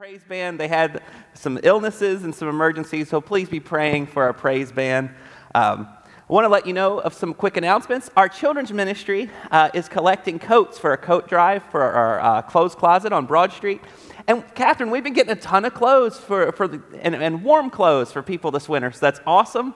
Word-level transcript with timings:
praise 0.00 0.24
band. 0.24 0.58
They 0.58 0.66
had 0.66 1.02
some 1.34 1.60
illnesses 1.62 2.24
and 2.24 2.34
some 2.34 2.48
emergencies, 2.48 3.10
so 3.10 3.20
please 3.20 3.50
be 3.50 3.60
praying 3.60 4.06
for 4.06 4.22
our 4.22 4.32
praise 4.32 4.72
band. 4.72 5.10
Um, 5.54 5.86
I 6.06 6.32
want 6.32 6.46
to 6.46 6.48
let 6.48 6.66
you 6.66 6.72
know 6.72 7.00
of 7.00 7.12
some 7.12 7.34
quick 7.34 7.58
announcements. 7.58 8.08
Our 8.16 8.26
children's 8.26 8.72
ministry 8.72 9.28
uh, 9.50 9.68
is 9.74 9.90
collecting 9.90 10.38
coats 10.38 10.78
for 10.78 10.94
a 10.94 10.96
coat 10.96 11.28
drive 11.28 11.62
for 11.64 11.82
our 11.82 12.18
uh, 12.18 12.40
clothes 12.40 12.74
closet 12.74 13.12
on 13.12 13.26
Broad 13.26 13.52
Street. 13.52 13.82
And 14.26 14.42
Catherine, 14.54 14.90
we've 14.90 15.04
been 15.04 15.12
getting 15.12 15.32
a 15.32 15.38
ton 15.38 15.66
of 15.66 15.74
clothes 15.74 16.16
for, 16.16 16.50
for 16.52 16.66
the, 16.66 16.80
and, 17.02 17.14
and 17.14 17.44
warm 17.44 17.68
clothes 17.68 18.10
for 18.10 18.22
people 18.22 18.50
this 18.50 18.70
winter, 18.70 18.90
so 18.92 19.00
that's 19.00 19.20
awesome. 19.26 19.74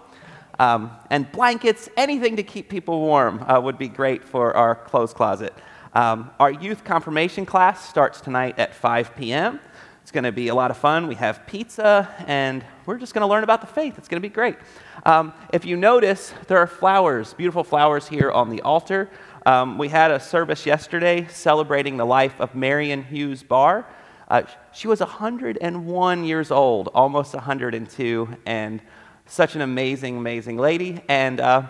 Um, 0.58 0.90
and 1.10 1.30
blankets, 1.32 1.90
anything 1.98 2.36
to 2.36 2.42
keep 2.42 2.70
people 2.70 2.98
warm 3.02 3.44
uh, 3.46 3.60
would 3.60 3.76
be 3.76 3.88
great 3.88 4.24
for 4.24 4.56
our 4.56 4.74
clothes 4.74 5.12
closet. 5.12 5.52
Um, 5.92 6.30
our 6.40 6.50
youth 6.50 6.82
confirmation 6.82 7.44
class 7.44 7.86
starts 7.86 8.22
tonight 8.22 8.58
at 8.58 8.74
5 8.74 9.14
p.m. 9.16 9.60
It's 10.04 10.12
going 10.12 10.24
to 10.24 10.32
be 10.32 10.48
a 10.48 10.54
lot 10.54 10.70
of 10.70 10.76
fun. 10.76 11.06
We 11.06 11.14
have 11.14 11.46
pizza, 11.46 12.14
and 12.26 12.62
we're 12.84 12.98
just 12.98 13.14
going 13.14 13.22
to 13.22 13.26
learn 13.26 13.42
about 13.42 13.62
the 13.62 13.66
faith. 13.66 13.96
It's 13.96 14.06
going 14.06 14.20
to 14.20 14.28
be 14.28 14.32
great. 14.32 14.58
Um, 15.06 15.32
if 15.50 15.64
you 15.64 15.78
notice, 15.78 16.34
there 16.46 16.58
are 16.58 16.66
flowers, 16.66 17.32
beautiful 17.32 17.64
flowers 17.64 18.06
here 18.06 18.30
on 18.30 18.50
the 18.50 18.60
altar. 18.60 19.08
Um, 19.46 19.78
we 19.78 19.88
had 19.88 20.10
a 20.10 20.20
service 20.20 20.66
yesterday 20.66 21.26
celebrating 21.30 21.96
the 21.96 22.04
life 22.04 22.38
of 22.38 22.54
Marion 22.54 23.02
Hughes 23.02 23.42
Barr. 23.42 23.86
Uh, 24.28 24.42
she 24.74 24.88
was 24.88 25.00
101 25.00 26.24
years 26.24 26.50
old, 26.50 26.88
almost 26.88 27.32
102, 27.32 28.36
and 28.44 28.82
such 29.24 29.54
an 29.54 29.62
amazing, 29.62 30.18
amazing 30.18 30.58
lady. 30.58 31.00
And 31.08 31.40
uh, 31.40 31.62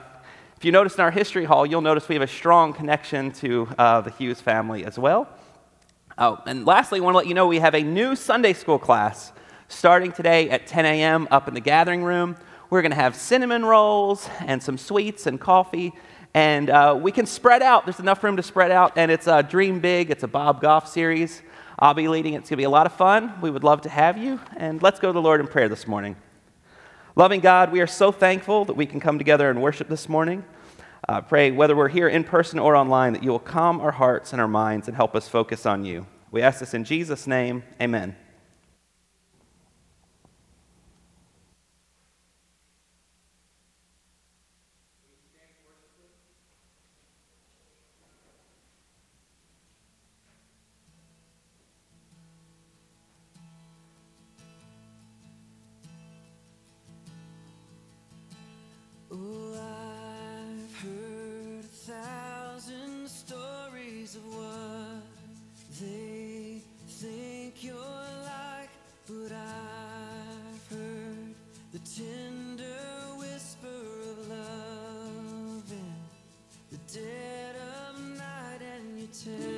if 0.57 0.65
you 0.65 0.73
notice 0.73 0.97
in 0.97 1.03
our 1.03 1.13
history 1.13 1.45
hall, 1.45 1.65
you'll 1.65 1.83
notice 1.83 2.09
we 2.09 2.17
have 2.17 2.23
a 2.23 2.27
strong 2.27 2.73
connection 2.73 3.31
to 3.31 3.69
uh, 3.79 4.01
the 4.01 4.11
Hughes 4.11 4.41
family 4.41 4.85
as 4.85 4.99
well. 4.99 5.29
Oh, 6.17 6.41
and 6.47 6.65
lastly, 6.65 7.01
I 7.01 7.03
want 7.03 7.15
to 7.15 7.19
let 7.19 7.27
you 7.27 7.35
know 7.35 7.49
we 7.49 7.59
have 7.59 7.75
a 7.75 7.83
new 7.83 8.15
Sunday 8.15 8.53
school 8.53 8.79
class 8.79 9.33
starting 9.67 10.13
today 10.13 10.49
at 10.49 10.65
10 10.65 10.87
a.m. 10.87 11.27
up 11.33 11.49
in 11.49 11.55
the 11.55 11.61
gathering 11.61 12.05
room. 12.05 12.37
We're 12.71 12.83
going 12.83 12.93
to 12.93 12.97
have 12.97 13.17
cinnamon 13.17 13.65
rolls 13.65 14.29
and 14.39 14.63
some 14.63 14.79
sweets 14.79 15.27
and 15.27 15.41
coffee, 15.41 15.93
and 16.33 16.71
uh, 16.71 16.97
we 17.03 17.11
can 17.11 17.27
spread 17.27 17.63
out. 17.63 17.85
There's 17.85 17.99
enough 17.99 18.23
room 18.23 18.37
to 18.37 18.45
spread 18.45 18.71
out, 18.71 18.93
and 18.95 19.11
it's 19.11 19.27
a 19.27 19.43
Dream 19.43 19.81
Big. 19.81 20.09
It's 20.09 20.23
a 20.23 20.29
Bob 20.29 20.61
Goff 20.61 20.87
series. 20.87 21.43
I'll 21.81 21.95
be 21.95 22.07
leading. 22.07 22.35
It's 22.35 22.49
going 22.49 22.59
to 22.59 22.61
be 22.61 22.65
a 22.65 22.71
lot 22.71 22.87
of 22.87 22.93
fun. 22.93 23.33
We 23.41 23.51
would 23.51 23.65
love 23.65 23.81
to 23.81 23.89
have 23.89 24.17
you, 24.17 24.39
and 24.57 24.81
let's 24.85 25.01
go 25.01 25.09
to 25.09 25.13
the 25.13 25.21
Lord 25.21 25.41
in 25.41 25.49
prayer 25.49 25.69
this 25.69 25.89
morning. 25.89 26.15
Loving 27.17 27.41
God, 27.41 27.73
we 27.73 27.81
are 27.81 27.89
so 27.89 28.13
thankful 28.13 28.65
that 28.67 28.77
we 28.77 28.87
can 28.87 29.01
come 29.01 29.19
together 29.19 29.51
and 29.51 29.61
worship 29.61 29.89
this 29.89 30.09
morning. 30.09 30.45
Uh, 31.07 31.21
pray, 31.21 31.51
whether 31.51 31.77
we're 31.77 31.89
here 31.89 32.09
in 32.09 32.25
person 32.25 32.59
or 32.59 32.75
online, 32.75 33.13
that 33.13 33.23
you 33.23 33.31
will 33.31 33.39
calm 33.39 33.81
our 33.81 33.93
hearts 33.93 34.33
and 34.33 34.41
our 34.41 34.49
minds 34.49 34.89
and 34.89 34.97
help 34.97 35.15
us 35.15 35.29
focus 35.29 35.67
on 35.67 35.85
you. 35.85 36.07
We 36.31 36.41
ask 36.41 36.61
this 36.61 36.73
in 36.73 36.85
Jesus' 36.85 37.27
name. 37.27 37.63
Amen. 37.81 38.17
As 76.97 77.03
you 79.27 79.54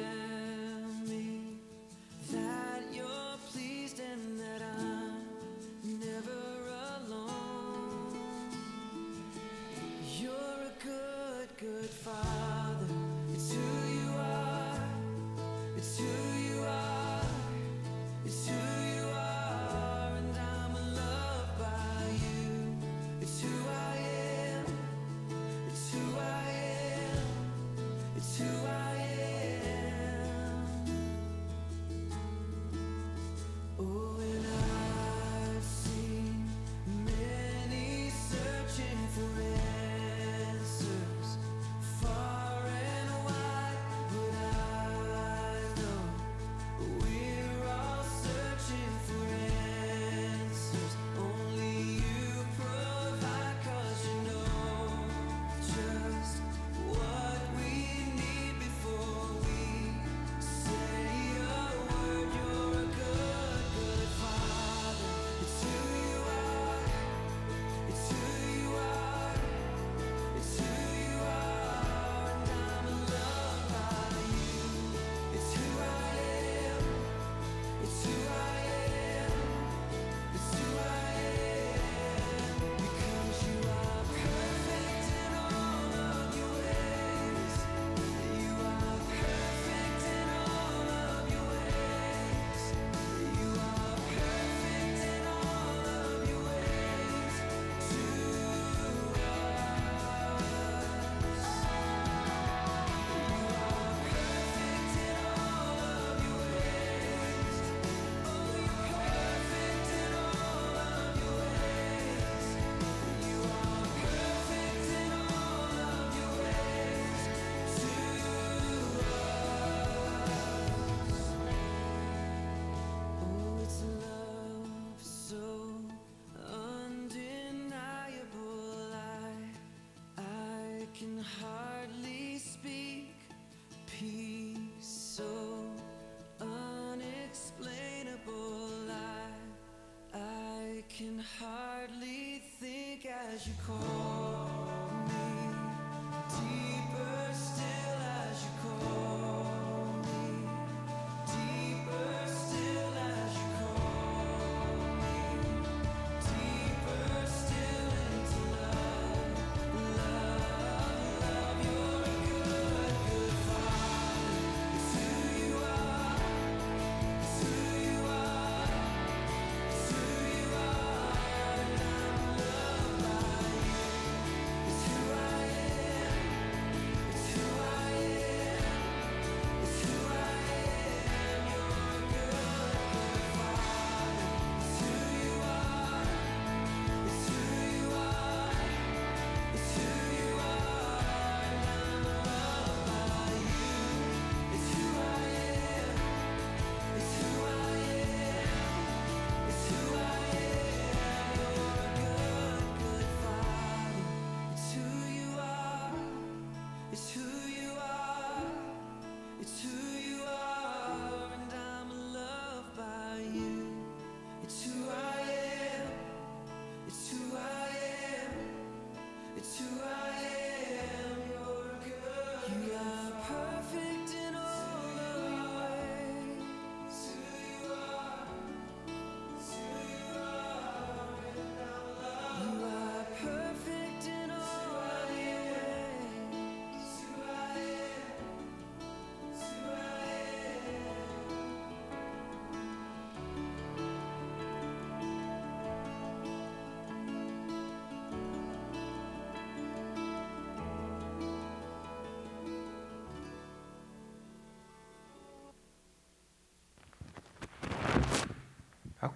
call 143.66 144.15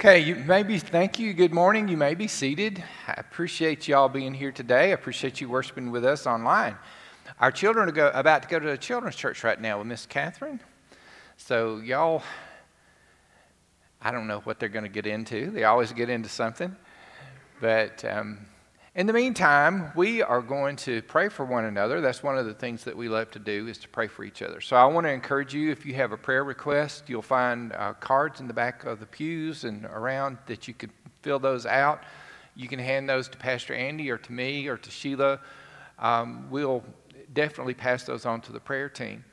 Okay, 0.01 0.21
you 0.21 0.35
may 0.35 0.63
be, 0.63 0.79
thank 0.79 1.19
you. 1.19 1.35
Good 1.35 1.53
morning. 1.53 1.87
You 1.87 1.99
may 1.99 2.15
be 2.15 2.27
seated. 2.27 2.83
I 3.07 3.13
appreciate 3.19 3.87
y'all 3.87 4.09
being 4.09 4.33
here 4.33 4.51
today. 4.51 4.85
I 4.85 4.95
appreciate 4.95 5.43
you 5.43 5.49
worshiping 5.51 5.91
with 5.91 6.07
us 6.07 6.27
online. 6.27 6.75
Our 7.39 7.53
children 7.53 7.87
are 7.87 7.93
go, 7.93 8.11
about 8.15 8.45
to 8.45 8.49
go 8.49 8.59
to 8.59 8.71
a 8.71 8.79
children's 8.79 9.15
church 9.15 9.45
right 9.45 9.61
now 9.61 9.77
with 9.77 9.89
Miss 9.89 10.07
Catherine. 10.07 10.59
So, 11.37 11.81
y'all, 11.81 12.23
I 14.01 14.11
don't 14.11 14.27
know 14.27 14.41
what 14.45 14.59
they're 14.59 14.71
going 14.71 14.87
to 14.87 14.91
get 14.91 15.07
into. 15.07 15.51
They 15.51 15.65
always 15.65 15.93
get 15.93 16.09
into 16.09 16.31
something. 16.31 16.75
But 17.61 18.03
um, 18.07 18.39
in 18.97 19.07
the 19.07 19.13
meantime, 19.13 19.93
we 19.95 20.21
are 20.21 20.43
going 20.43 20.75
to 20.77 21.01
pray 21.03 21.29
for 21.29 21.45
one 21.45 21.65
another. 21.65 22.01
That's 22.01 22.25
one 22.25 22.37
of 22.37 22.47
the 22.47 22.55
things 22.55 22.83
that 22.85 22.97
we 22.97 23.09
love 23.09 23.31
to 23.31 23.39
do 23.39 23.69
is 23.69 23.79
to 23.79 23.89
pray 23.89 24.09
for 24.09 24.25
each 24.25 24.43
other. 24.43 24.61
So 24.61 24.75
I 24.75 24.85
want 24.87 25.07
to 25.07 25.13
encourage 25.13 25.55
you 25.55 25.71
if 25.71 25.87
you 25.87 25.95
have 25.95 26.11
a 26.11 26.17
prayer 26.17 26.43
request, 26.43 27.05
you'll 27.09 27.23
find 27.23 27.73
uh, 27.73 27.93
cards 27.95 28.41
in 28.41 28.49
the 28.49 28.53
back 28.53 28.85
of 28.85 28.99
the 28.99 29.07
pews 29.07 29.63
and 29.63 29.85
around 29.85 30.39
that 30.47 30.67
you 30.67 30.75
could 30.75 30.91
fill 31.23 31.39
those 31.39 31.67
out. 31.67 32.03
You 32.57 32.67
can 32.67 32.81
hand 32.81 33.09
those 33.09 33.29
to 33.29 33.39
Pastor 33.39 33.75
Andy 33.75 34.11
or 34.11 34.19
to 34.19 34.33
me 34.33 34.67
or 34.67 34.77
to 34.77 34.91
Sheila. 34.91 35.39
Um, 36.01 36.49
we'll 36.51 36.83
definitely 37.33 37.75
pass 37.75 38.03
those 38.03 38.27
on 38.27 38.41
to 38.41 38.53
the 38.53 38.61
prayer 38.61 38.89
team. 38.89 39.25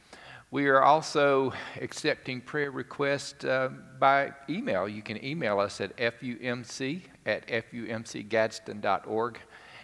We 0.49 0.67
are 0.67 0.81
also 0.81 1.51
accepting 1.81 2.39
prayer 2.39 2.71
requests 2.71 3.43
uh, 3.43 3.69
by 3.99 4.31
email. 4.49 4.87
You 4.87 5.01
can 5.01 5.23
email 5.23 5.59
us 5.59 5.81
at 5.81 5.95
fumc 5.97 7.01
at 7.25 7.47
fumcgadsden.org 7.47 9.39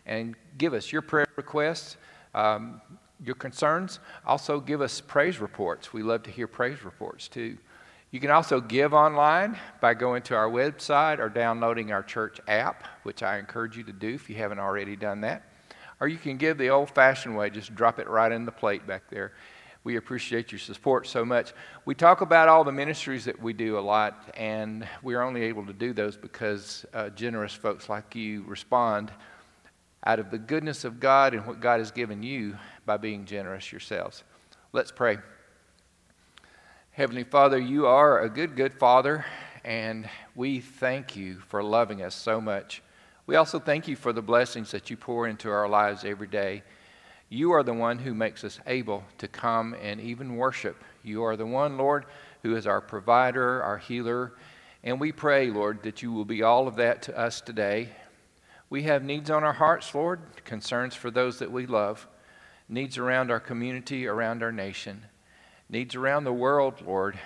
and 0.06 0.36
give 0.58 0.74
us 0.74 0.90
your 0.90 1.02
prayer 1.02 1.28
requests, 1.36 1.98
um, 2.34 2.82
your 3.26 3.36
concerns. 3.36 4.00
Also, 4.26 4.62
give 4.62 4.82
us 4.82 5.02
praise 5.02 5.40
reports. 5.40 5.92
We 5.92 6.02
love 6.02 6.24
to 6.24 6.32
hear 6.32 6.48
praise 6.48 6.86
reports 6.86 7.28
too. 7.28 7.58
You 8.12 8.22
can 8.22 8.32
also 8.32 8.62
give 8.62 8.94
online 8.94 9.58
by 9.82 9.96
going 9.96 10.22
to 10.24 10.36
our 10.36 10.50
website 10.50 11.20
or 11.20 11.28
downloading 11.28 11.92
our 11.92 12.04
church 12.04 12.40
app, 12.48 12.86
which 13.04 13.22
I 13.22 13.38
encourage 13.38 13.76
you 13.76 13.84
to 13.84 13.92
do 13.92 14.14
if 14.14 14.30
you 14.30 14.38
haven't 14.38 14.60
already 14.60 14.96
done 14.96 15.22
that. 15.22 15.44
Or 16.00 16.08
you 16.08 16.18
can 16.18 16.38
give 16.38 16.58
the 16.58 16.70
old 16.70 16.90
fashioned 16.92 17.36
way, 17.36 17.50
just 17.50 17.76
drop 17.76 18.00
it 18.00 18.08
right 18.08 18.32
in 18.32 18.46
the 18.46 18.52
plate 18.52 18.88
back 18.88 19.10
there. 19.10 19.34
We 19.84 19.98
appreciate 19.98 20.54
your 20.54 20.60
support 20.60 21.08
so 21.08 21.26
much. 21.26 21.54
We 21.84 21.94
talk 21.94 22.22
about 22.22 22.48
all 22.48 22.64
the 22.64 22.72
ministries 22.72 23.26
that 23.26 23.42
we 23.42 23.52
do 23.52 23.78
a 23.78 23.82
lot, 23.82 24.32
and 24.38 24.88
we're 25.02 25.22
only 25.22 25.44
able 25.44 25.66
to 25.66 25.74
do 25.74 25.92
those 25.92 26.16
because 26.16 26.86
uh, 26.94 27.10
generous 27.10 27.52
folks 27.54 27.90
like 27.90 28.16
you 28.16 28.44
respond 28.44 29.12
out 30.06 30.20
of 30.20 30.32
the 30.32 30.38
goodness 30.38 30.86
of 30.86 31.02
God 31.02 31.34
and 31.34 31.46
what 31.46 31.60
God 31.60 31.80
has 31.80 31.92
given 31.92 32.24
you 32.24 32.58
by 32.86 32.96
being 32.96 33.26
generous 33.26 33.74
yourselves. 33.74 34.24
Let's 34.72 34.92
pray. 34.92 35.18
Heavenly 36.92 37.26
Father, 37.26 37.60
you 37.60 37.86
are 37.86 38.22
a 38.22 38.30
good, 38.30 38.56
good 38.56 38.74
Father, 38.74 39.26
and 39.66 40.10
we 40.34 40.62
thank 40.62 41.16
you 41.18 41.40
for 41.48 41.62
loving 41.62 42.02
us 42.02 42.16
so 42.16 42.40
much. 42.40 42.82
We 43.26 43.36
also 43.36 43.60
thank 43.60 43.88
you 43.88 43.96
for 43.96 44.14
the 44.14 44.22
blessings 44.22 44.72
that 44.72 44.90
you 44.90 44.96
pour 44.96 45.28
into 45.28 45.50
our 45.50 45.68
lives 45.68 46.06
every 46.06 46.28
day. 46.28 46.64
You 47.34 47.54
are 47.54 47.64
the 47.64 47.74
one 47.74 47.98
who 47.98 48.14
makes 48.14 48.44
us 48.44 48.60
able 48.68 49.04
to 49.18 49.28
come 49.28 49.76
and 49.82 50.00
even 50.00 50.36
worship. 50.36 50.84
You 51.02 51.24
are 51.24 51.36
the 51.36 51.48
one, 51.48 51.80
Lord, 51.80 52.06
who 52.44 52.56
is 52.56 52.68
our 52.68 52.80
provider, 52.80 53.64
our 53.64 53.80
healer. 53.80 54.34
And 54.84 55.00
we 55.00 55.12
pray, 55.12 55.50
Lord, 55.50 55.82
that 55.82 56.04
you 56.04 56.12
will 56.12 56.26
be 56.26 56.44
all 56.44 56.68
of 56.68 56.76
that 56.76 57.02
to 57.02 57.18
us 57.18 57.42
today. 57.42 57.90
We 58.70 58.84
have 58.84 59.04
needs 59.04 59.32
on 59.32 59.44
our 59.44 59.54
hearts, 59.54 59.96
Lord, 59.96 60.20
concerns 60.46 60.94
for 60.94 61.10
those 61.10 61.40
that 61.40 61.52
we 61.52 61.66
love, 61.66 62.08
needs 62.70 63.00
around 63.00 63.32
our 63.32 63.40
community, 63.40 64.06
around 64.06 64.44
our 64.44 64.52
nation, 64.52 65.04
needs 65.70 65.96
around 65.96 66.26
the 66.26 66.34
world, 66.34 66.84
Lord, 66.86 67.18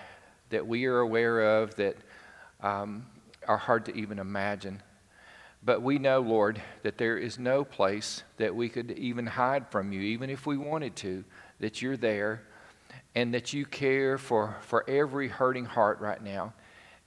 that 0.52 0.66
we 0.66 0.86
are 0.86 1.00
aware 1.00 1.60
of 1.60 1.76
that 1.76 1.98
um, 2.62 3.08
are 3.46 3.58
hard 3.58 3.84
to 3.88 3.94
even 3.94 4.20
imagine. 4.20 4.82
But 5.68 5.82
we 5.82 6.00
know, 6.00 6.22
Lord, 6.22 6.62
that 6.84 6.98
there 6.98 7.18
is 7.18 7.38
no 7.38 7.66
place 7.66 8.24
that 8.38 8.56
we 8.56 8.70
could 8.70 8.92
even 8.92 9.26
hide 9.26 9.70
from 9.70 9.92
you, 9.92 10.00
even 10.00 10.30
if 10.30 10.46
we 10.46 10.56
wanted 10.56 10.96
to, 10.96 11.26
that 11.60 11.82
you're 11.82 11.98
there 11.98 12.44
and 13.16 13.34
that 13.34 13.52
you 13.52 13.66
care 13.66 14.18
for, 14.18 14.56
for 14.62 14.90
every 14.90 15.28
hurting 15.28 15.66
heart 15.66 16.00
right 16.00 16.24
now. 16.24 16.54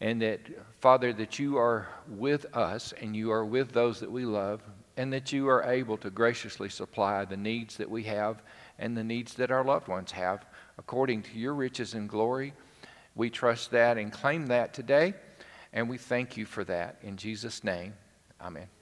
And 0.02 0.20
that, 0.20 0.40
Father, 0.78 1.14
that 1.14 1.38
you 1.38 1.56
are 1.56 1.88
with 2.06 2.54
us 2.54 2.92
and 3.00 3.16
you 3.16 3.32
are 3.32 3.46
with 3.46 3.72
those 3.72 3.98
that 4.00 4.12
we 4.12 4.26
love, 4.26 4.60
and 4.98 5.10
that 5.14 5.32
you 5.32 5.48
are 5.48 5.62
able 5.62 5.96
to 5.96 6.10
graciously 6.10 6.68
supply 6.68 7.24
the 7.24 7.38
needs 7.38 7.78
that 7.78 7.88
we 7.88 8.02
have 8.02 8.42
and 8.78 8.94
the 8.94 9.02
needs 9.02 9.32
that 9.36 9.50
our 9.50 9.64
loved 9.64 9.88
ones 9.88 10.12
have 10.12 10.44
according 10.76 11.22
to 11.22 11.38
your 11.38 11.54
riches 11.54 11.94
and 11.94 12.10
glory. 12.10 12.52
We 13.14 13.30
trust 13.30 13.70
that 13.70 13.96
and 13.96 14.12
claim 14.12 14.48
that 14.48 14.74
today, 14.74 15.14
and 15.72 15.88
we 15.88 15.96
thank 15.96 16.36
you 16.36 16.44
for 16.44 16.62
that. 16.64 16.98
In 17.02 17.16
Jesus' 17.16 17.64
name. 17.64 17.94
Amen. 18.40 18.79